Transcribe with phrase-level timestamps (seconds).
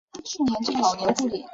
[0.25, 1.29] 喜欢干燥环境。